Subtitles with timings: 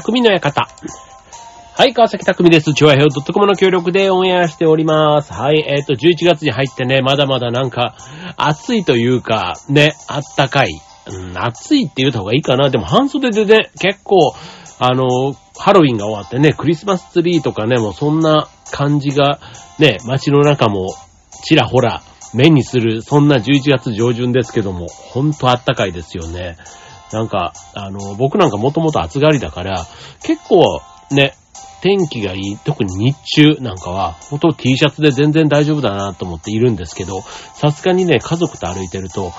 [0.00, 0.68] 匠の館。
[1.74, 2.74] はい、川崎匠です。
[2.74, 5.32] チョアヘオ .com の協力でオンエアしております。
[5.32, 7.96] はい、えっ、と、11月に入ってね、まだまだなんか、
[8.36, 10.82] 暑いというか、ね、あったかい。
[11.06, 12.68] うん、暑いって言った方がいいかな。
[12.68, 14.34] でも半袖でね、結構、
[14.78, 19.40] あの、ハロウィンが終わってね、クリスマスツリーとかね、もうそんな感じが、
[19.78, 20.94] ね、街の中も、
[21.42, 22.02] ちらほら、
[22.34, 26.56] 目にする、そんな11月上旬ですけども、ほんとあったかいですよね。
[27.12, 29.86] なんか、あの、僕なんかもともと暑がりだから、
[30.22, 31.34] 結構ね、
[31.82, 37.20] 天気がいい、特に日中なんかは、ほんと T シャツで全然大丈夫だなと思っているんですけど、
[37.54, 39.32] さすがにね、家族と歩いてると、うん、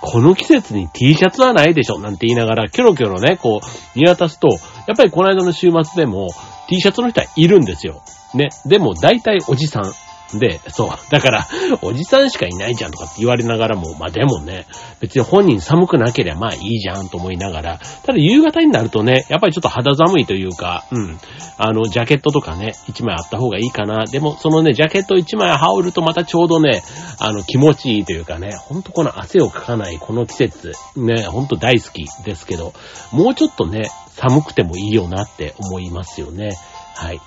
[0.00, 6.30] この季節に T シャツはないでしょなんて言いながら、キョロキョロね、こう、見渡すと、やっぱりこの間の週末でも、
[6.68, 8.02] T シャツの人はいるんですよ。
[8.34, 8.48] ね。
[8.66, 9.92] でも、大体おじさん。
[10.38, 11.10] で、そう。
[11.10, 11.48] だから、
[11.82, 14.66] おじさんしかいないじゃんとかって言われながらも、まあでもね、
[15.00, 21.18] 別に本人寒くなければまあいいじゃんと思いながら、ただ夕方になるとね、やっぱりちょっと肌寒いというか、うん、
[21.58, 24.04] あの、ジャケットとかね、一枚あった方がいいかな。
[24.04, 26.82] でも、そのね、ジャケット一枚羽織るとまたちょうどね、
[27.18, 32.72] あの、気持ちいいというかね、ほんとこの汗をかかないこの季節、ね、ほんと大好きですけど、
[33.12, 36.50] もうちょっとね、寒くてもいいよなって思いますよね。
[36.96, 37.20] はい。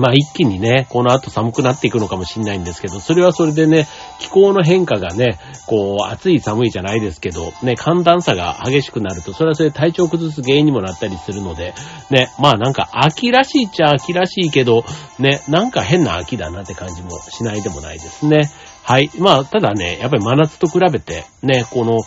[0.00, 3.86] まあ一気にね、この後寒くなっていくのかもしれないんですけど、それはそれでね、
[4.18, 11.74] 気候の変化がね、こう、暑い寒いじゃないですけど、ね、寒暖差が激しくなると、それはそれ体調崩す原因にもなったりするので、
[12.10, 14.84] ね、まあなんか秋らしいっちゃ秋らしいけど、
[15.18, 18.50] ね、なんか変な秋だなって感じもしないでもないですね。
[18.86, 19.10] はい。
[19.18, 21.98] まあ、ただね、やっぱり真夏と比べて、ね、この、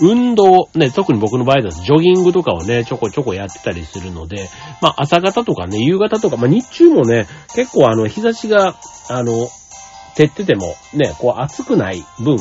[0.00, 4.48] 運動、ね、特に僕の場合だとジョギングとかをね、ちょこちょこやってたりするので、
[4.82, 8.76] まあ朝方とかね、夕方とか、まあ日中もね、結構あの日差しが、
[9.08, 9.48] あの、
[10.16, 12.38] 照っててもね、こう暑くない分、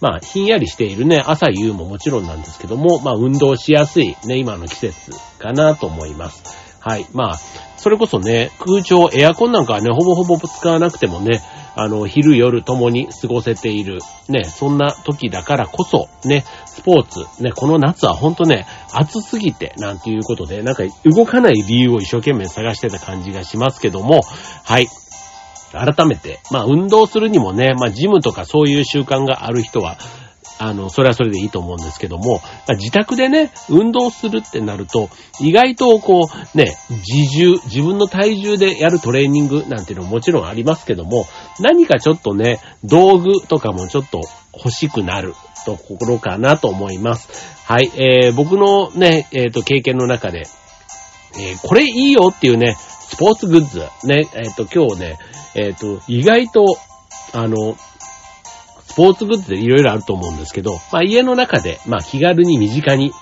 [0.00, 6.61] まあひんやりしているね、朝夕ももちろんなんですけども、まあ運動しやすいね、今の季節かなと思います。
[6.82, 7.06] はい。
[7.12, 7.36] まあ、
[7.76, 11.40] それこそね、空調、エアコンなんかはね、ほぼほぼ使わなくてもね、
[11.76, 24.22] あの、昼夜ともに過ごせている、ね、そんな時だからこそ、ね、スポーツ、ね、この夏はほんとね、暑すぎて、なんていうことで、なんか動かない理由を一生懸命探してた感じがしますけども、
[24.64, 24.88] はい。
[25.72, 29.98] 改めて、まあ運動するにもね、まあジムとかそういう習慣がある人は、
[30.58, 41.26] あの、それはそれでいいと思うんですけども、自宅でね、運動するってなると、意外とこう、ね、自重、自分の体重でやるトレーニングなんていうのももちろんありますけども、
[41.60, 44.20] 何かちょっとね、道具とかもちょっと
[44.54, 47.28] 欲しくなるところかなと思います。
[47.64, 50.42] はい、えー、僕のね、えっ、と、経験の中で、
[51.38, 55.18] えー、これいいよっていうね、スポーツグッズ、ね、えっ、と、今日ね、
[55.54, 56.64] えっ、と、意外と、
[57.32, 57.76] あの、
[58.92, 63.12] スポーツグッズでいろいろあると思うんですけど、まあ家の中で、まあ気軽に身近に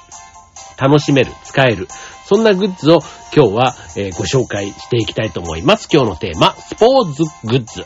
[0.76, 1.86] 楽しめる、使える、
[2.26, 2.98] そんなグッズを
[3.32, 3.74] 今日は、
[4.18, 5.88] ご紹介していきたいと思います。
[5.92, 7.84] 今日のテーマ、スポーツグッズ。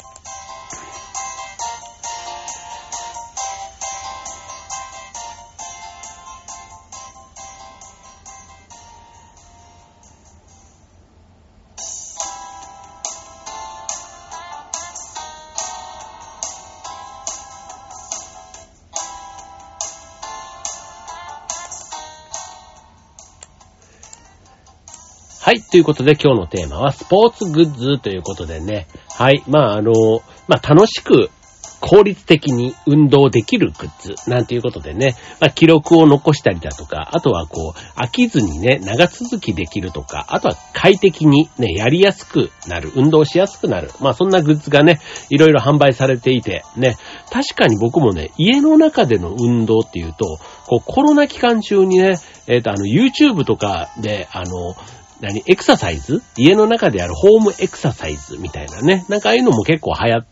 [25.74, 28.86] ということで今日のテーマはスポーツグッズということでね。
[29.08, 29.42] はい。
[29.48, 29.92] まあ、あの、
[30.46, 31.30] まあ、楽しく
[31.80, 35.16] 効率的に運動できるグッズなんていうことでね。
[35.40, 43.90] まあ、記録を残したりだとか、あとはこう、飽きずにね、長続きできるとか、あとは快適にね、やりやすくなる、運動しやすくなる。
[44.00, 46.94] まあ、そんなグッズがね、いろいろ販売されていて、ね、
[47.32, 54.76] 確かに僕もね、家の中での運動っていうと、こう、コロナ期間中にね、えっ、と、あの、YouTube とかで、あの、
[55.24, 55.42] 何？
[55.46, 56.22] エクササイズ？
[56.36, 59.04] 家の中でやるホームエクササイズみたいなね。
[59.08, 60.26] なんかああいうのも結構流行っ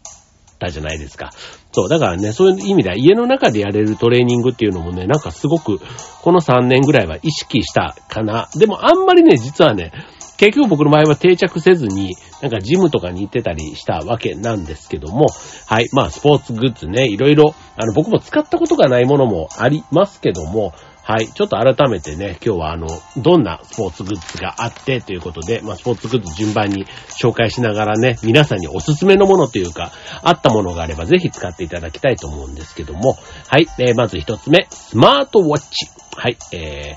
[0.59, 1.31] たじゃないですか。
[1.73, 5.81] そう、だからね、そういう意味では家の中でやれるトレーニングっていうのもね、なんかすごく
[6.21, 8.49] この3年ぐらいは意識したかな。
[8.55, 9.93] でもあんまりね、実はね、
[10.37, 15.27] 結局僕の場合は定着せずに、なんかジムとかに行ってたりしたわけなんですけども、
[15.67, 15.89] はい。
[15.93, 21.27] まあ、スポーツグッズね、いろいろ、あの、僕も使ったことがないものもありますけども、はい。
[21.27, 26.87] ちょっと改めてね、今日はあの、どんなスポーツグッズがあってということで、まあ、スポーツグッズ順番に
[27.21, 29.91] 紹介しながらね、皆さんにおすすめのものというか、
[30.23, 33.19] あったものがあればぜひ使っていただきたいと思うんですけども、
[33.49, 33.67] はい。
[33.79, 35.91] えー、まず一つ目、スマートウォッチ。
[36.17, 36.37] はい。
[36.53, 36.97] え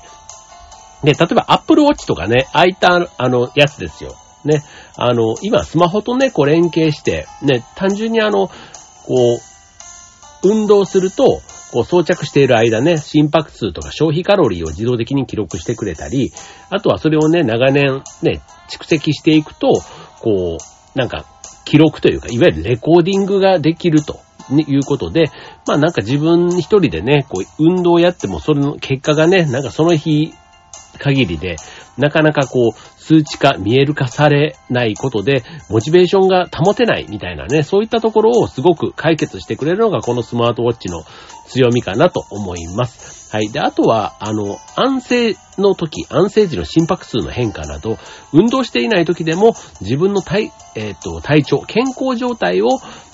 [1.02, 4.14] ー、で、例えば Apple Watch とかね、ああいったあの、やつですよ。
[4.44, 4.62] ね。
[4.96, 8.48] あの、今スマホとね、こう連携して、ね、単純にあの、
[9.04, 11.40] こう、運動すると、
[11.76, 16.32] こう装着している間ね、心拍数とか消費カロリーを自動的に記録してくれたり、
[16.70, 18.40] あとはそれをね、長年ね、
[18.70, 19.82] 蓄積していくと、
[20.20, 21.26] こう、なんか、
[21.66, 24.20] 記録というか、いわゆるレコーディングができると。
[24.48, 25.24] いうことで、
[25.66, 30.34] まあなんか自分一人でね、こう運動をやってもそれの結果がね、なんかその日
[30.98, 31.56] 限りで、
[31.98, 41.04] なかなかこう、数値化、見える化されないことで、モチベーションが保てないみたいなね、そういったところをすごく解決してくれるのがこのスマートウォッチの
[41.46, 43.16] 強みかなと思います。
[43.32, 43.50] はい。
[43.50, 47.98] で、あとは、あの、安静の時、安静時の心拍数の変化など、
[48.32, 52.68] 運動していない時でも自分の体、えっ、ー、と、体調、健康状態を、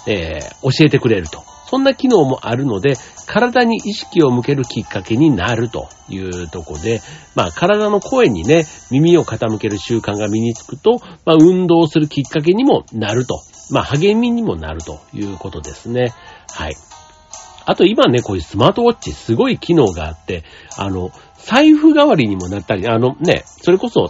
[0.06, 1.44] えー、教えてくれると。
[1.72, 2.96] そんな機能もあるので、
[3.26, 7.00] 体に意識を向けるきっかけになるというとこで、
[7.34, 13.40] まあ体の声にね、耳を傾ける習慣が身につくと、まあ運動するきっかけにもなると。
[13.70, 16.12] まあ励みにもなるということですね。
[16.50, 16.74] はい。
[17.64, 20.44] あと今ね、こういうスマートウォッチすごい機能があって、
[20.76, 24.08] あの、財布代わりにもなったり、あのね、それこそ、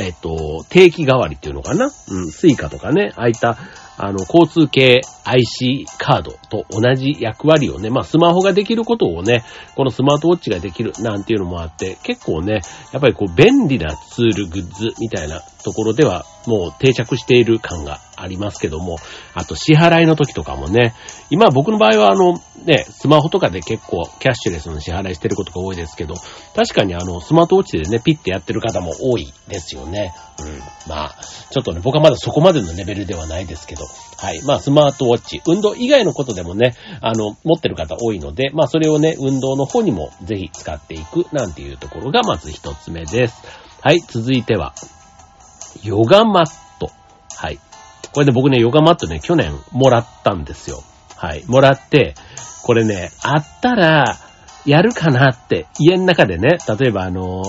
[0.00, 1.86] えっと、定期代わりっていうのかな？
[1.86, 3.58] うん、 Suicaとかね、ああいった
[3.96, 9.44] あの、交通系 IC カードと同じ役割をね、まあスマホができることをね、
[9.76, 12.60] このスマートウォッチができるなんていうのもあって、結構ね、
[12.92, 18.96] やっぱりこう便利なツール、グッズみたいなところではもう定着している感がありますけども、
[19.34, 20.94] あと支払いの時とかもね、
[21.30, 26.14] 今僕の場合はあのね、スマホとかで結構キャッシュレスの支払いしてることが多いですけど、
[26.54, 30.12] 確かにあのスマートウォッチでね、ピッてやってる方も多いですよね。
[30.40, 30.58] うん。
[30.88, 31.16] まあ、
[31.50, 33.84] ちょっとね、僕はまだそこまでのレベルではないですけど、
[34.16, 34.42] はい。
[34.42, 43.42] まあ、スマートウォッチ、運動以外のことでもね、あの、持ってる方多いので、まあ、それをね、運動の方にもぜひ使っていくなんていうところがまず一つ目です。
[43.80, 44.00] はい。
[44.00, 44.74] 続いては、
[45.82, 46.46] ヨガマッ
[46.80, 46.90] ト。
[47.36, 47.58] はい。
[48.14, 50.84] これで僕ね、ヨガマットね、去年もらったんですよ。
[51.16, 51.44] はい。
[51.46, 52.14] もらって、
[52.62, 54.18] これね、あったら、
[54.64, 57.42] やるかなって、家の中でね、例えばあの、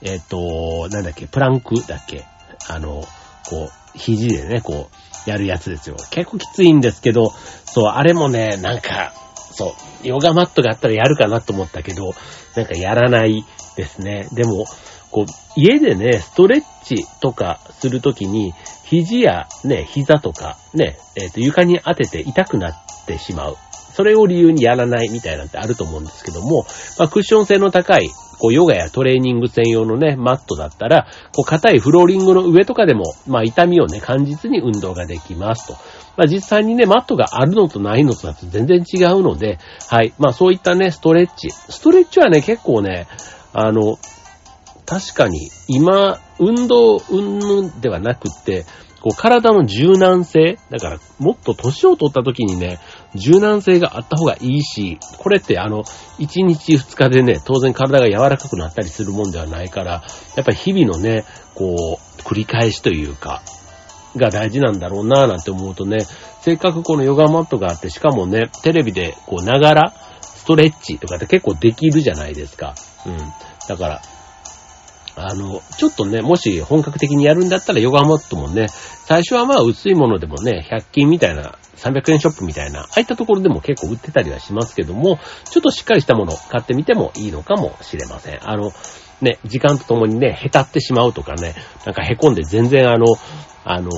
[0.00, 2.24] えっ、ー、と、なんだっけ、プランクだっけ
[2.68, 3.04] あの、
[3.48, 4.88] こう、肘でね、こ
[5.26, 5.96] う、やるやつですよ。
[6.10, 9.12] 結構きついんですけど、そう、あれもね、なんか、
[9.52, 12.14] そう、ヨガマットがあったらやるかなと思ったけど、
[12.56, 13.44] なんかやらない
[13.76, 14.26] ですね。
[14.32, 14.64] でも、
[15.12, 18.54] こう、家でね、ストレッチとかするときに、
[18.84, 23.56] 肘やね、膝とかね、えっ、ー、と、床に当てて痛くなってしまう。
[23.94, 26.64] それを理由にやらないみたいなんてあると思うんですけども、
[26.98, 35.74] まあ、クッション性の高い、こう、ヨガやトレーニング専用のね、マットだったら、こう、硬いフローリングの上とかでも、まあ、痛みをね、感じずに運動ができますと。
[36.16, 39.58] まあ、実際にね、マットがあるのとないのとだと全然違うので、
[39.88, 40.12] はい。
[40.18, 41.50] まあ、そういったね、ストレッチ。
[41.50, 43.06] ストレッチはね、結構ね、
[43.52, 43.98] あの、
[44.92, 48.66] 確かに、今、運動、うんぬんではなくって、
[49.00, 52.78] こう、体の柔軟性、だから、もっと年を取った時にね、
[53.14, 55.82] 柔軟性があった方がいいし、これってあの、
[56.18, 60.02] 1日2日でね、当然体が柔らかくなったりするもんではないから、
[60.36, 61.24] やっぱり日々のね、
[61.54, 63.40] こう、繰り返しというか、
[64.14, 66.00] が大事なんだろうなぁなんて思うとね、
[66.42, 72.74] せっかくこのヨガマットがあって、しかもね、テレビでこう、ながら、ストレッチとかって結構できるじゃないですか。
[73.06, 73.16] うん。
[73.68, 74.02] だから、
[75.16, 78.68] あの、ちょっとね、もし本格的にやるんだったらヨガマットもね、
[79.06, 85.18] 最初はまあ薄いものでもね、100均みたいな、300円ショップみたいな、ああいったところでも結構売ってたりはしますけども、
[85.50, 88.38] ちょっとしっかりしたもの買ってみてもいいのかもしれません。
[88.48, 88.72] あの、
[89.20, 93.06] ね、時間とともにね、へたってしまうとかね、なんかへこんで全然あの、
[93.64, 93.90] あの、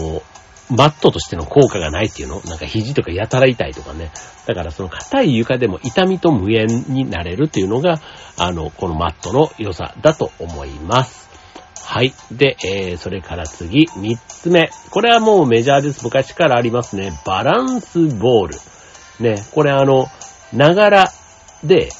[0.70, 2.40] マットとしての効果がないっていうの？
[2.46, 4.10] なんか肘とかやたら痛いとかね。
[4.46, 8.00] だからその硬い床でも痛みと無縁になれるっていうのが、
[8.38, 11.28] あの、このマットの良さだと思います。
[11.84, 12.14] はい。
[12.32, 14.70] で、えー、それから次、三つ目。
[14.90, 16.02] これはもうメジャーです。
[16.02, 17.12] 昔からありますね。
[17.26, 18.56] バランスボール。
[19.20, 20.06] ね、これあの、
[20.52, 21.12] ながら
[21.62, 21.90] で、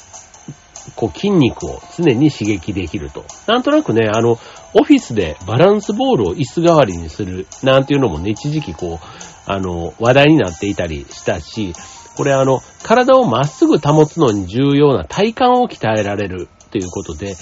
[0.95, 3.25] こう筋肉を常に刺激できると。
[3.47, 4.39] なんとなくね、あの、
[4.77, 9.07] オフィスでバランスボールを椅子代わりにするなんていうのもね、一時期こう、
[9.45, 11.73] あの、話題になっていたりしたし、
[12.17, 17.35] これあの、体をまっすぐ保つのに重要な体幹を鍛えられるということで、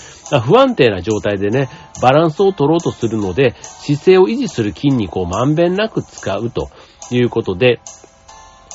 [0.45, 1.69] 不安定な状態でね、
[2.03, 6.69] バランスを取ろうとするので、姿勢を維持する筋肉をまんべんなく使うと
[7.09, 7.79] いうことで、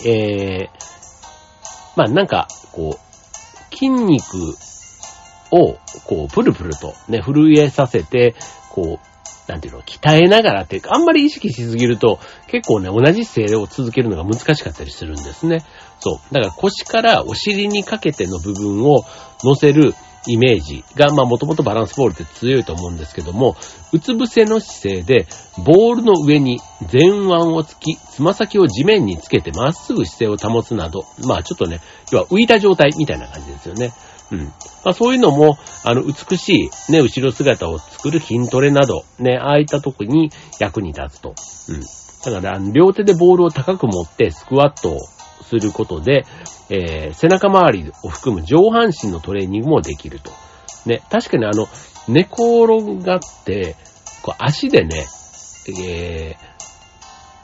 [0.04, 0.68] えー、
[1.96, 4.56] まあなんか、こう、筋肉
[5.50, 8.34] を、こう、プルプルとね、震えさせて、
[8.70, 15.64] こう、なんていうの、鍛えながらっていうか、あんまり意識しすぎると、結構ね、同じ姿勢を続けるのが難しかったりするんですね。
[16.00, 16.34] そう。
[16.34, 19.04] だから腰からお尻にかけての部分を
[19.42, 19.94] 乗せる、
[20.26, 23.56] イメージが、まあもともとバランスボールって強いと思うんですけども、
[23.92, 25.26] うつ伏せの姿勢で、
[25.64, 26.60] ボールの上に
[26.92, 31.80] 前腕をつき、つま先を地面につけてまっすぐ姿勢を保つなど、まあちょっとね、
[32.12, 33.92] 要は浮いた状態みたいな感じですよね。
[34.30, 34.40] うん。
[34.40, 34.52] ま
[34.90, 40.30] あそういうのも、あの、美しいね、後ろ姿を作る筋トレなど、ね、ああいった時に
[40.60, 41.34] 役に立つと。
[41.68, 41.80] うん。
[42.32, 44.98] だから、両手でボールを高く持ってスクワットを
[45.42, 46.26] することで、
[46.68, 50.30] えー、背中周りを含む上半身のトレーニングもできると。
[50.84, 51.66] ね、確かにあの、
[52.08, 53.76] 寝転がって、
[54.22, 55.06] こう足でね、
[55.68, 56.47] えー、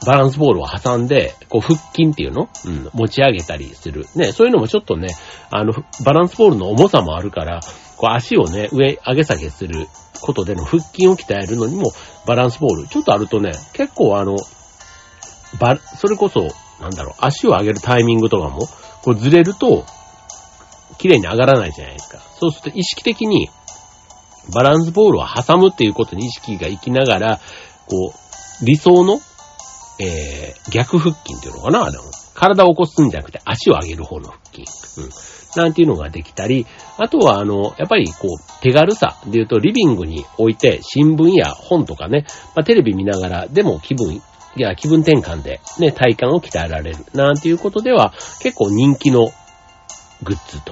[0.05, 2.49] バランスボールを挟んで、こう腹筋っていうの？
[2.65, 4.05] うん、持ち上げたりする。
[4.15, 5.07] ね、そういうのもちょっとね、
[5.49, 5.73] あの、
[6.03, 7.61] バランスボールの重さもあるから、
[7.97, 9.87] こう足をね、上、上げ下げする
[10.21, 11.91] ことでの腹筋を鍛えるのにも、
[12.27, 14.35] バランスボール、ちょっとあるとね、結構あの、
[15.59, 16.49] ば、それこそ、
[16.81, 18.67] なんだろう、足を上げるタイミングとかも、
[19.01, 19.85] こうずれると、
[20.97, 22.19] 綺麗に上がらないじゃないですか。
[22.39, 23.49] そうすると意識的に、
[24.53, 27.39] バランスボールを挟むっていうことに意識が行きながら、
[27.87, 28.13] こ
[28.61, 29.19] う、理想の、
[29.99, 31.99] えー、逆腹筋っていうのかなあの、
[32.33, 34.63] 体を起こすんじゃなくて足を上げる方の腹筋。
[35.01, 35.09] うん。
[35.55, 36.65] なんていうのができたり、
[36.97, 42.25] あとはあの、やっぱりこう、手軽さで言うとリビングに置いて新聞や本とかね、
[42.55, 44.21] まあ、テレビ見ながらでも気分
[44.57, 46.97] いや、気分転換で、ね、体幹を鍛えられる。
[47.13, 49.31] なんていうことでは、結構人気の
[50.23, 50.71] グッズと。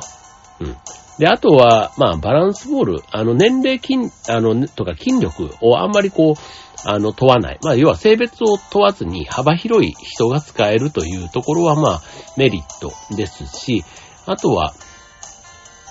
[0.62, 0.75] うん。
[1.20, 6.36] で、あとは、まあ、バランスボール、あの、年齢筋、あの、とか筋力をあんまりこう、
[6.85, 7.59] あの、問わない。
[7.63, 12.01] まあ、要は性別を問わずに幅広い人が使えるというところは、まあ、
[12.37, 13.83] メリットですし、
[14.25, 14.73] あとは、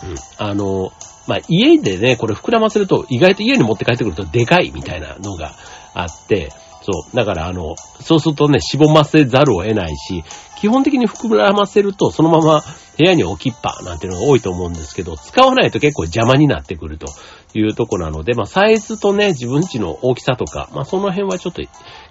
[0.05, 0.93] うん、あの、
[1.27, 5.55] まあ、家でね、これ膨らませると、意外と家に持って帰ってくるとでかいみたいなのが
[5.95, 6.51] あって、
[6.83, 7.17] そう。
[7.17, 10.25] だからあの、そうするとね、しぼませざるを得ないし、
[10.59, 12.61] 基本的に膨らませると、そのまま
[12.99, 17.07] 部屋に置きっぱなんていうのが多いと思うんですけど、使わないと結構邪魔になってくると
[17.55, 21.63] いうとこなので、まあサイズとね、自分家の大きさとか、まあその辺はちょっと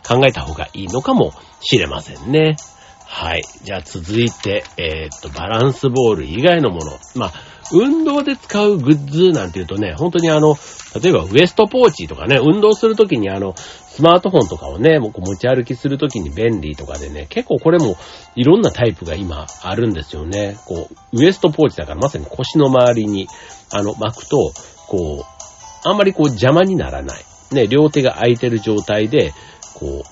[0.07, 2.55] 考えた方がいいのかもしれませんね。
[3.05, 3.43] はい。
[3.63, 6.97] じゃあ続いて、えー、っと、バランスボール以外のもの。
[7.15, 7.33] まあ、
[7.73, 10.55] 運動で使うグッズなんていうとね、本当にあの、
[11.01, 17.97] 例えばウエストポーチとかね、運動するときにあの、スマートフォンとかをね、持ち歩きするときに便利とかでね、結構これも
[18.35, 20.57] いろんなタイプが今あるんですよね。
[20.65, 23.27] こう、ウエストポーチだからまさに腰の周りに、
[23.73, 24.53] あの、巻くと、
[24.91, 27.23] こう、あんまりこう邪魔にならない。
[27.53, 29.33] ね、両手が空いてる状態で、
[29.73, 30.11] こう、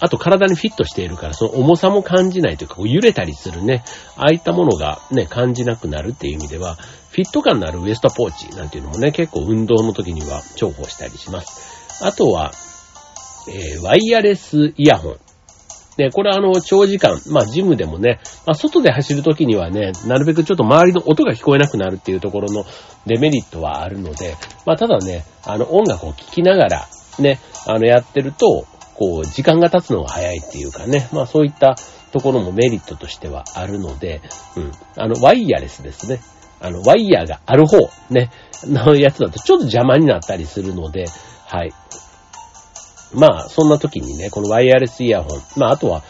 [0.00, 3.84] あと体にフィットしているから、その重さも感じないというか、こう揺れたりするね、
[4.16, 6.76] ああいったものがね、感じなくなるっていう意味では、
[7.10, 12.02] フィット感のあるウエストポーチなんていうのもね、結構運動の時には重宝したりします。
[12.02, 12.52] あとは、
[13.50, 15.16] えー、ワイヤレスイヤホン。
[15.98, 22.64] ね、これあの、長時間、まあ、ジムでもね、まあ、外で走るときにはね、なるべくちょっと周りの音が聞こえなくなるっていうところの
[23.04, 26.88] デメリットはあるので、まあ、ただね、あの、音楽を聴きながら、
[27.18, 31.74] ね、あの、やってると、こう、時間が経つのが早いっていうかね、まあ、そういった
[32.12, 34.20] ところもメリットとしてはあるので、
[34.56, 36.20] うん、あの、ワイヤレスですね。
[36.60, 37.78] あの、ワイヤーがある方、
[38.10, 38.30] ね、
[38.64, 41.06] のやつだとちょっと邪魔になったりするので、
[41.46, 41.72] はい。
[43.14, 46.02] まあ、そんな時にね、このワイヤレスイヤホン、まあ、あとは、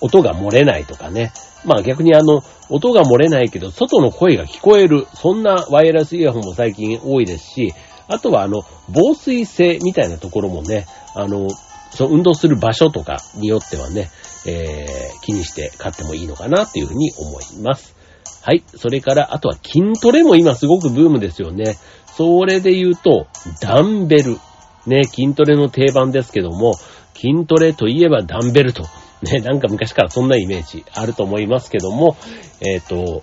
[0.00, 1.32] 音が漏れないとかね。
[1.64, 5.06] まあ逆にあの、音が漏れないけど、外の声が聞こえる。
[5.14, 7.74] そんなワイヤレスイヤホンも最近多いですし、
[8.08, 11.48] あとはあの、防水性みたいなところもね、あの、
[11.90, 14.10] その運動する場所とかによってはね、
[14.46, 17.96] えー、気にして買ってもいいのかなっていうふうに思います。
[18.42, 18.62] はい。
[18.76, 21.76] それから、あとは筋トレも今すごくブームですよね。
[22.16, 23.26] それで言うと、
[23.60, 24.38] ダンベル。
[24.86, 26.74] ね、筋トレの定番ですけども、
[27.14, 28.84] 筋トレといえばダンベルと。
[29.22, 32.16] ね、なんか昔からそんなイメージあると思いますけども、
[32.60, 33.22] えっ、ー、と、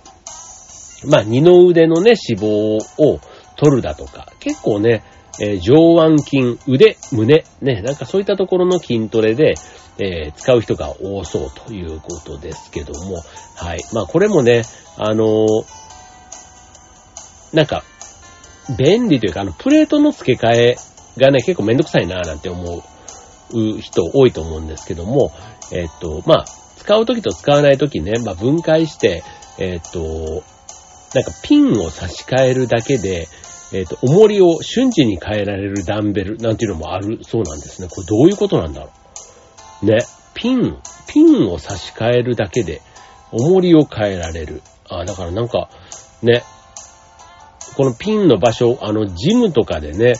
[1.06, 2.46] まあ、二の腕のね、脂肪
[2.98, 3.20] を
[3.56, 5.04] 取るだとか、結構ね、
[5.40, 9.54] えー、上腕筋、腕、胸、ね、なんかそういったところの筋トレで、
[9.98, 13.22] えー、使う人が多そうということですけども、
[13.56, 13.80] はい。
[13.92, 14.62] まあこれもね、
[14.96, 15.64] あのー、
[17.52, 17.84] なんか、
[18.78, 20.76] 便利というか、あの、プレートの付け替え
[21.16, 22.82] がね、結構めんどくさいなぁなんて思
[23.52, 25.32] う人多いと思うんですけども、
[25.72, 26.44] えっと、まあ、
[26.76, 29.22] 使うときと使わないときね、まあ分解して、
[29.58, 30.42] えっと、
[31.14, 33.28] なんかピンを差し替えるだけで、
[33.72, 37.88] えっ、と、重りを瞬時に変えられるダンベルなんていうのもあるそうなんですね。
[37.88, 38.90] これどういうことなんだろ
[39.82, 39.86] う。
[39.86, 40.04] ね、
[40.34, 40.76] ピン、
[41.08, 42.82] ピンを差し替えるだけで、
[43.32, 44.62] 重りを変えられる。
[44.88, 45.70] あ、だからなんか、
[46.22, 46.44] ね、
[47.76, 50.14] このピンの場所、あの、ジムとかでね、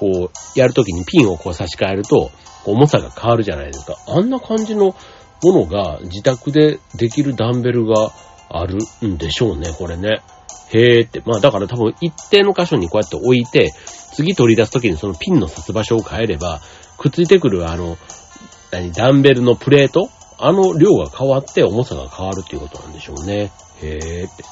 [0.00, 2.30] こう、やるときにピンをこう差し替えると、
[2.64, 3.96] 重さが変わるじゃないですか。
[4.08, 4.96] あんな感じの
[5.42, 8.10] ものが自宅でできるダンベルが
[8.48, 10.22] あるんでしょうね、これね。
[10.72, 11.22] へーって。
[11.24, 13.72] まあだから多分一定の箇所にこうやって置いて、
[14.14, 16.60] 次取り出すときにそのピンの刺す場所を変えれば、
[16.98, 17.96] くっついてくるあの、
[18.70, 20.10] 何、ダンベルのプレート？
[20.38, 23.50] あの量が変わって重さが変わるっていうことなんでしょうね。
[23.82, 24.44] へーって。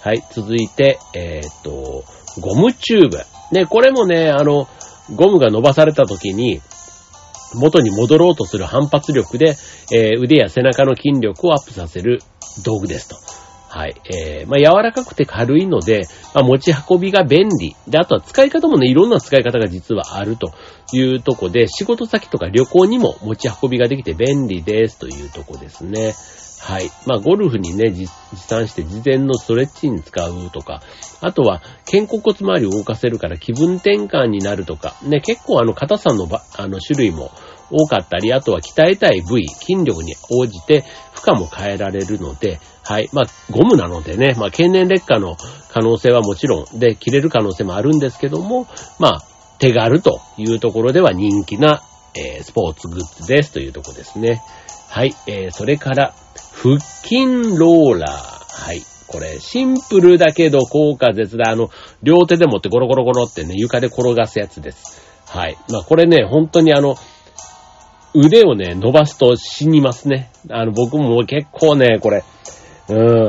[0.00, 2.04] はい、続いて、えー、っと、
[2.40, 3.18] ゴムチューブ。
[3.52, 4.68] ね、これもね、あの、
[5.14, 6.60] ゴムが伸ばされた時に、
[7.54, 9.56] 元に戻ろうとする反発力で、
[9.92, 12.20] えー、腕や背中の筋力をアップさせる
[12.64, 13.16] 道具ですと。
[13.68, 13.94] はい。
[14.06, 17.76] えー、まあ、柔らかくて軽いので、まあ、持ち運びが便利。
[17.86, 20.52] で、あとは使い方もね、いろんな使い方が実はあると
[20.94, 26.14] いうとこで、仕事先とか旅行にも持ち運びができて便利ですというとこですね。
[26.60, 26.90] はい。
[27.06, 30.82] まあ、ゴルフにね、持参して事前のストレッチに使うとか、
[31.20, 37.30] あとは、肩甲骨周りを動かせるから気分転換になるとか、ね、結構あの、硬さのば、あの、種類も
[37.70, 43.10] 多かったり、あとは鍛えたい部位、筋力に応じて負荷も変えられるので、はい。
[43.12, 45.36] まあ、ゴムなのでね、まあ、経年劣化の
[45.70, 48.66] 可能性はもちろん、で、切れる可能性もあるんですけども、
[48.98, 49.22] まあ、
[49.58, 51.82] 手軽というところでは人気な、
[52.14, 54.40] えー、スポーツグッズですというとこですね。
[54.88, 55.14] はい。
[55.26, 56.14] えー、それから、
[56.54, 58.64] 腹筋ローラー。
[58.64, 58.80] はい。
[59.06, 61.52] これ、シンプルだけど効果絶大。
[61.52, 61.70] あの、
[62.02, 65.02] 両手で持ってゴロゴロゴロってね、床で転がすやつです。
[65.26, 65.58] はい。
[65.70, 66.96] まあ、これね、本当にあの、
[68.14, 70.30] 腕をね、伸ばすと死にますね。
[70.50, 72.24] あの、僕も結構ね、これ、
[72.88, 73.28] うん、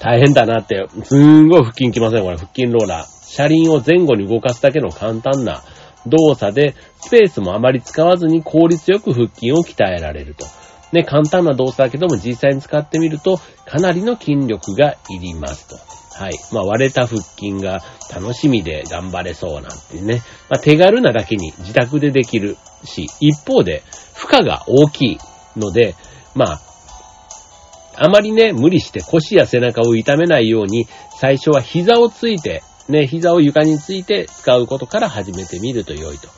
[0.00, 3.20] 大変だなって、すんごい腹筋きません、これ、腹筋ローラー。
[3.26, 5.62] 車輪を前後に動かすだけの簡単な
[6.06, 10.46] 動作で、スペースもあまり使わずに効率よく腹筋を鍛えられると。
[10.92, 15.76] ね、簡単な動作だけども実際に使ってみると、かなりの筋力がいりますと。
[16.20, 16.32] はい。
[16.52, 17.78] まあ、割れた腹筋が
[18.12, 20.22] 楽しみで頑張れそうなんてね。
[20.50, 23.82] まあ、手軽なだけに自宅でできるし、一方で
[24.20, 25.18] 負荷が大きい
[25.56, 25.94] ので、
[26.34, 26.60] まあ、
[27.96, 30.86] あまりね、無理して腰や背中を痛めないように、
[31.18, 36.28] 最初は膝をついて、ね、膝を床について使うことから始めてみると良いと。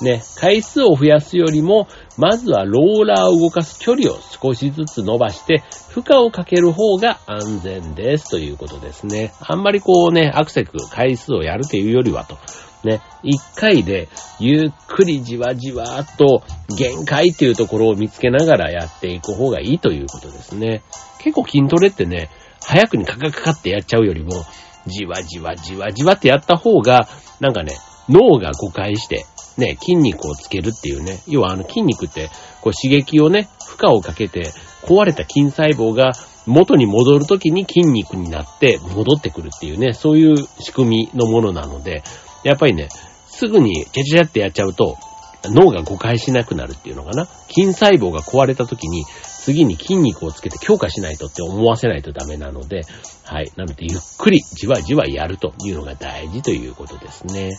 [0.00, 9.32] ね、回数を増やすよりも、まずはローラーを動かす距離を少しずつ伸ばして、負荷をかける方が安全ですということですね。
[9.40, 12.38] あんまりこうね、アクセク回数をやるというよりはと。
[12.84, 16.42] ね、一回でゆっくりじわじわっと
[16.76, 20.82] 限界っていうところを見つけながらやっていく方がいいということですね。
[21.18, 22.30] 結構筋トレってね、
[22.64, 24.44] 早くにカカカカってやっちゃうよりも、
[24.86, 27.08] じわじわじわじわってやった方が、
[27.40, 27.76] なんかね、
[28.08, 29.24] 脳が誤解して、
[29.56, 36.12] ね、筋肉をつけるっていうね、要はあの筋肉って、こう刺激をね、負荷をかけて、壊れた筋細胞が
[36.46, 42.02] 元に戻るときに筋肉になって戻ってくるっていうね、そういう仕組みのものなので、
[42.44, 42.88] やっぱりね、
[43.26, 44.96] すぐにチャチャチャってやっちゃうと、
[45.44, 47.26] 脳が誤解しなくなるっていうのかな？
[47.26, 52.82] 筋細胞が壊れた時に、次に筋肉をつけて強化しないとって思わせないとダメなので、
[53.24, 53.50] はい。
[53.56, 57.52] なので、ゆっくりじわじわやるというのが大事ということですね。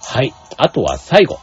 [0.00, 0.32] はい。
[0.56, 1.38] あとは最後。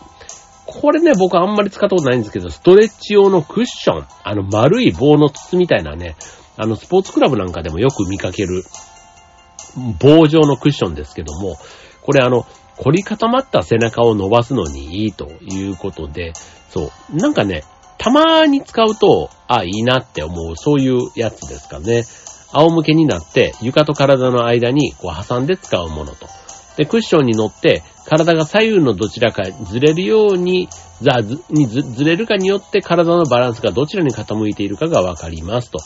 [0.66, 4.08] これね、僕あんまり使ったことないんですけど、ストレッチ用のクッション。
[4.24, 6.16] あの丸い棒の筒みたいなね、
[6.58, 8.64] あのスポーツクラブなんかでもよく見かける
[10.00, 11.58] 棒状のクッションですけども、
[12.02, 16.34] これあの、凝り固まった背中を伸ばすのにいいということで、
[16.70, 17.16] そう。
[17.16, 17.64] なんかね、
[17.98, 22.04] たまーに使うと、あ、いいなって思う、そういうやつですかね。
[22.52, 26.28] 仰向けになって、床と体の間にこう挟んで使うものと。
[26.78, 30.68] で、クッションに乗って、体が左右のどちらかずれるように、
[31.02, 35.72] ざ、ず、にず、ずれるかによって体のバランスがどちらに傾いているかがわかります。
[35.72, 35.80] と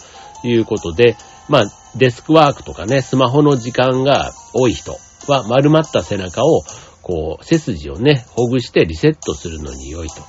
[0.48, 1.16] いうことで、
[1.48, 1.64] まあ、
[1.96, 4.98] デスクワークとかね、スマホの時間が多い人
[5.30, 6.64] は丸まった背中を、
[7.02, 10.22] こう、背筋をね、ほぐしてリセットするのに良いと。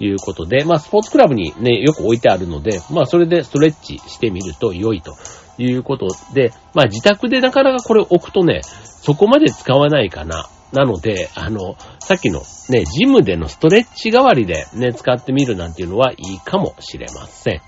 [0.00, 5.16] いうことで、まあ、スポーツクラブにね、よく置いてあるので、まあ、それでストレッチしてみると良いと
[5.58, 10.48] いうことで、まあ、自宅でなかなかこれ置くとね、そこまで使わないかな。
[10.72, 17.60] なので、あの、さっきのね、ジムでのストレッチ代わりでね、使ってみるなんていうのはいいかもしれません。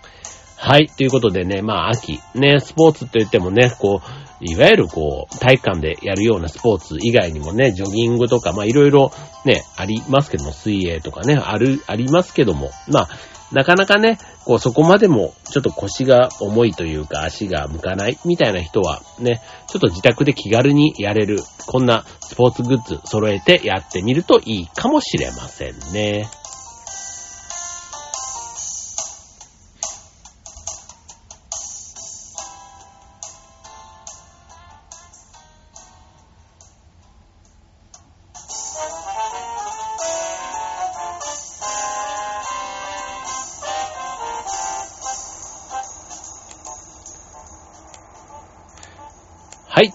[0.57, 0.89] はい。
[0.89, 9.13] ということでね、まあ秋、ね、スポーツと言ってもね、こう、いわゆるこう、体育館でやるようなスポーツ以外にもね、ジョギングとか、まあいろいろ
[9.45, 13.09] ね、ありますけども、水泳とかね、ある、ありますけども、まあ、
[13.53, 26.29] なかなかね、こうそこまでもちょっと腰が重いというか足が向かないみたいな人はね、ちょっと自宅で気軽にやれる、こんなスポーツグッズ揃えてやってみるといいかもしれませんね。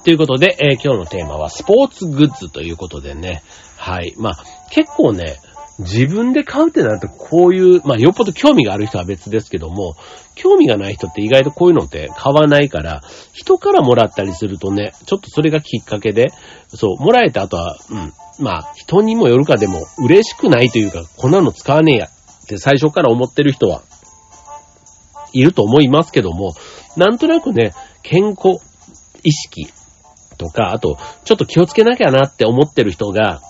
[0.04, 3.44] ということで、えー、今日のテーマはスポーツグッズということでね。
[3.78, 4.14] はい。
[4.18, 4.38] まあ、
[4.72, 5.38] 結構ね、
[5.80, 9.96] 自分で買うってなるとこういう、まあよっぽど興味がある人は別ですけども、
[10.36, 13.02] 興味がない人って意外とこういうのって買わないから、
[13.34, 16.28] 人からもらったりするとね、ちょっとそれがきっかけで、
[16.68, 23.82] そう、もらえた後は、うん、まあ人にもよるかでも嬉しくないというか、こんなの使わねえやって最初から思ってる人は
[25.34, 26.54] いると思いますけども、
[26.98, 28.60] なんとなくね、健康
[29.24, 29.68] 意識
[30.42, 33.42] とか、あと、ちょっと気をつけなきゃなって思ってる人が、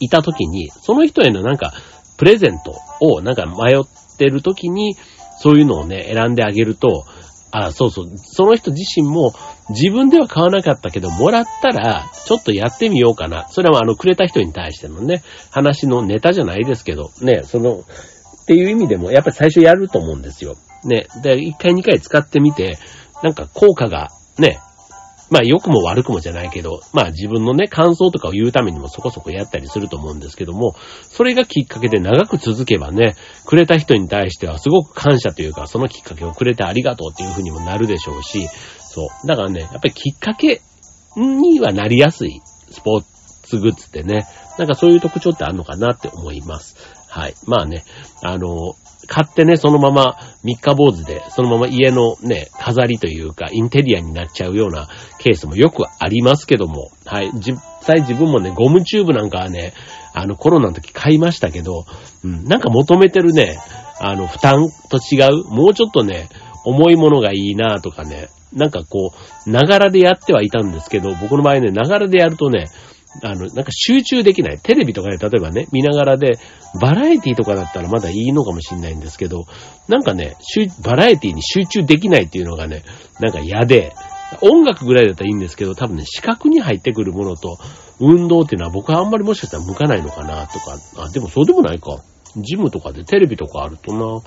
[0.00, 1.72] いた時に、その人へのなんか、
[2.16, 4.96] プレゼントをなんか迷ってる時に、
[5.38, 7.04] そういうのをね、選んであげると、
[7.52, 9.32] あ、そうそう、その人自身も
[9.70, 13.48] 自分では買わなかったけど、もらったら、ちょっとやってみようかな。
[13.50, 20.56] それはあの、くれた人に対してのね、話のネタじゃないですけど、ね、その、っていう意味でも、やっぱり最初やると思うんですよ。
[20.84, 22.78] ね、で、一回二回使ってみて、
[23.22, 24.08] なんか効果が
[24.38, 24.58] ね、
[25.30, 39.26] まあ良くも悪くもじゃないけど、まあ自分のね、感想とかを言うためにもそこそこやったりすると思うんですけども、それがきっかけで長く続けばね、くれた人に対してはすごく感謝というか、そのきっかけをくれてありがとうっていうふうにもなるでしょうし、そう。
[39.26, 40.60] だからね、やっぱりきっかけ
[41.16, 43.04] にはなりやすいスポー
[43.42, 44.26] ツグッズってね、
[44.58, 46.76] なんかそういう特徴ってあるのかなって思います。
[47.08, 47.34] はい。
[47.46, 47.84] まあね、
[48.22, 48.74] あの、
[49.06, 54.88] 買ってね、そのまま三日坊主で、そのまま家のね、飾りというか、インテリアになっちゃうような
[55.18, 57.30] ケースもよくありますけども、はい。
[57.34, 59.72] 実際自分もね、ゴムチューブなんかはね、
[60.12, 61.84] あのコロナの時買いましたけど、
[62.24, 63.58] うん、なんか求めてるね、
[64.00, 66.28] あの、負担と違う、もうちょっとね、
[66.64, 69.12] 重いものがいいなとかね、なんかこ
[69.46, 72.66] う、ながらでやってはいたんですけど、僕の場合ね、ながらでやるとね、
[73.22, 74.58] あの、なんか集中できない。
[74.58, 76.38] テレビとかで例えばね、見ながらで、
[76.80, 79.46] バラエティとかだったらまだいいのかもしれないんですけど、
[79.88, 80.36] なんかね、
[80.82, 82.84] バラエティに集中できないっていうのがね、
[83.20, 83.92] なんか嫌で、
[84.40, 87.58] 音楽ぐらいだったらいいんですけど、多分ね、視覚に入ってくるものと、
[88.00, 92.02] 運動っていうのは僕はあんまりもしかしたら向かないのかなとか、あ、でもそうでもないか。
[92.36, 94.20] ジムとかでテレビとかあるとな、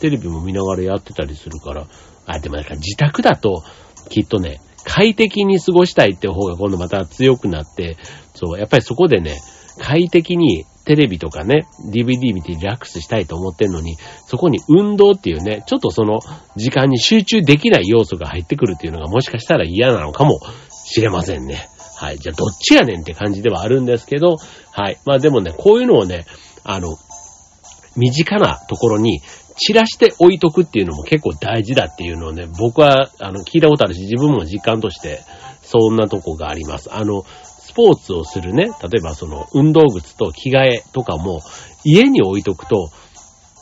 [0.00, 1.86] テレビも見ながらやってたりするから、
[2.26, 3.62] あ、でもなんか自宅だと、
[4.08, 7.96] きっとね、快適に過ごしたいって方が今度また強くなって、
[8.34, 9.40] そう、やっぱりそこでね、
[9.78, 16.20] 快適にテレビとかね、DVD 見てリラックスしたいと思ってんのに、そこに運動っていうね、ちょっとその
[16.56, 20.38] 時間に集中できない要素が入ってくるっていうのがもしかしたら嫌なのかも
[20.70, 21.68] しれませんね。
[21.96, 22.18] はい。
[22.18, 24.36] じゃあどっちやねんって感じではあるんですけど、
[24.72, 24.98] はい。
[25.06, 26.26] まあでもね、こういうのをね、
[26.64, 26.96] あの、
[27.96, 29.20] 身近なところに
[29.56, 35.20] 散らして置いとくっていうのも結構大事だっていうのをね、僕は、あの、聞いたことあるし、自分も実感として、
[35.62, 36.92] そんなとこがあります。
[36.92, 37.24] あの、
[37.74, 41.40] スポーツをするね、例えばその、運動靴と着替えとかも、
[41.82, 42.90] 家に置いとくと、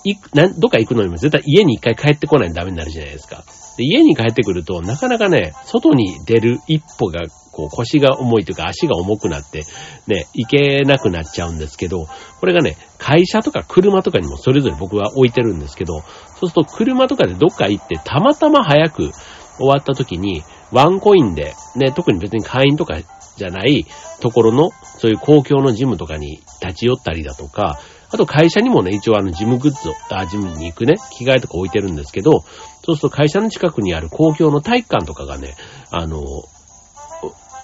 [0.05, 3.42] い、な、どっか行くのにも絶対家に一回帰ってこないとダメになるじゃないですか。
[3.79, 7.22] で、家に帰ってくると、なかなかね、外に出る一歩が
[7.53, 9.62] こう腰が重いというか足が重くなって、
[10.07, 12.07] ね、行けなくなっちゃうんですけど、
[12.40, 19.12] これがね、会社とか車とかにもそれぞれ僕は置いてるんですけど、そうすると車とかでどっか行ってたまたま早く
[19.57, 22.98] 終わった時に、ワンコインで、ね、特に別に会員とか
[23.37, 23.87] じゃない
[24.21, 27.79] ところの、そういう公共のジムとかに立ち寄ったりだとか、
[28.11, 32.40] あと会社にもね、一応あのジムグッズを、あ、ジムに行くね、着替えとか置いてるんですけど、
[32.85, 35.55] そうすると会社の近くにある公共の体育館とかがね、
[35.90, 36.23] あの、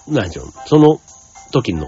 [0.09, 1.00] なんでしょう、その
[1.52, 1.87] 時の、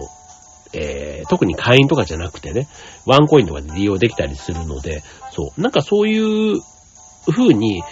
[0.74, 2.68] えー、特に会員とかじゃなくてね、
[3.06, 6.60] ワンコインとかで利用できたりするので、そう、なんかそういう
[7.30, 7.82] 風に、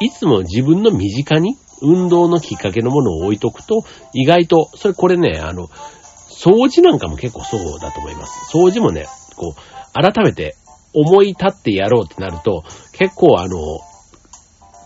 [0.00, 5.68] いつも自分の身近に運動のきっかけのものを置いとくと、意外と、それこれね、あの、
[6.30, 8.56] 掃除なんかも結構そうだと思います。
[8.56, 10.56] 掃除もね、こう、改めて
[10.94, 12.62] 思い立ってやろうってなると、
[12.92, 13.58] 結構あの、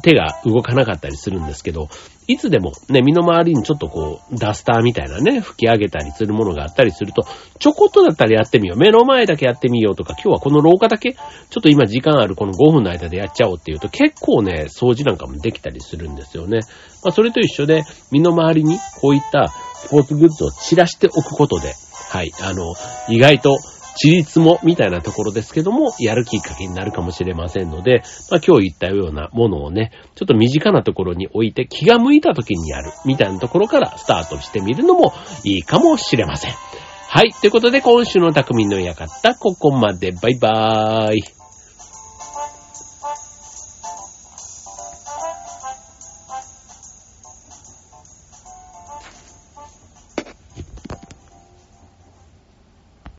[0.03, 1.89] 手が動かなかったりするんですけど、
[2.33, 7.23] いつでもね、身の回りにちょっとこう、ダスターみたいなね、吹き上げたりするものがあったりすると、
[7.59, 8.79] ちょこっとだったらやってみよう。
[8.79, 11.19] 目の前だけやってみようとか、今日はこの廊下だけ、ちょ
[11.59, 16.61] っと今時間あるこの5分の間でやっちゃおうっていうと、結構ね、掃除なんかもできたりするんですよね。
[17.03, 21.75] まあ、それと一緒で、身の回りにこういったスポーツグッズを散らしておくことで、
[22.11, 22.75] はい、あの、
[23.09, 23.59] 意外と
[24.03, 35.13] 自立もみたいなところですけども、やるきっかけになるかもしれませんので、まあ今日言ったようなものをね、ちょっと身近なところに置いて気が向いた時にやるみたいなところからスタートしてみるのも
[35.45, 36.53] いいかもしれません。
[36.53, 37.33] はい。
[37.33, 40.13] ということで今週の匠の館、ここまで。
[40.13, 41.40] バイバーイ。